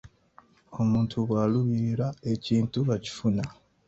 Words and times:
Omuntu 0.81 1.15
bw’alubirira 1.27 2.07
ekintu 2.33 2.79
akifuna. 2.95 3.43